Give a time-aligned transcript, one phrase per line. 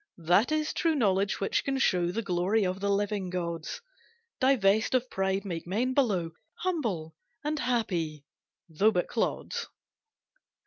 [0.17, 3.81] That is true knowledge which can show The glory of the living gods,
[4.39, 6.31] Divest of pride, make men below
[6.61, 8.25] Humble and happy,
[8.67, 9.67] though but clods.